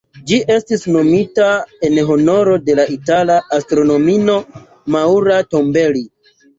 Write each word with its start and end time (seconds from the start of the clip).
Ĝi 0.29 0.37
estis 0.53 0.85
nomita 0.95 1.49
en 1.89 2.01
honoro 2.09 2.57
de 2.71 2.79
la 2.81 2.87
itala 2.97 3.39
astronomino 3.61 4.41
Maura 4.99 5.41
Tombelli. 5.55 6.09